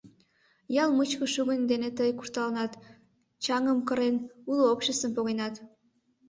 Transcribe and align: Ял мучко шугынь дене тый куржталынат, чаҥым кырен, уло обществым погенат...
Ял 0.81 0.89
мучко 0.97 1.25
шугынь 1.33 1.67
дене 1.71 1.89
тый 1.97 2.09
куржталынат, 2.17 2.73
чаҥым 3.43 3.79
кырен, 3.87 4.15
уло 4.49 4.63
обществым 4.73 5.11
погенат... 5.17 5.55